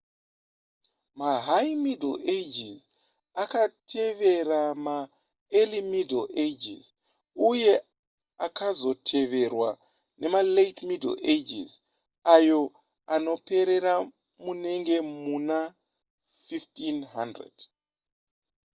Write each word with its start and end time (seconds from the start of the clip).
mahigh 1.19 1.71
middle 1.85 2.17
ages 2.37 2.79
akatevera 3.43 4.59
maearly 4.85 5.79
middle 5.93 6.27
ages 6.45 6.83
uye 7.49 7.73
akazoteverwa 8.45 9.69
nemalate 10.19 10.81
middle 10.91 11.17
ages 11.33 11.71
ayo 12.35 12.59
anoperera 13.13 13.93
munenge 14.43 14.95
muna 15.25 15.59
1500 16.47 17.61